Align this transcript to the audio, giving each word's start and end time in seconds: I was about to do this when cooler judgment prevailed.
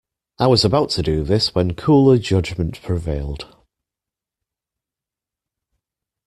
I 0.39 0.47
was 0.47 0.65
about 0.65 0.89
to 0.97 1.03
do 1.03 1.23
this 1.23 1.53
when 1.53 1.75
cooler 1.75 2.17
judgment 2.17 2.81
prevailed. 2.81 3.45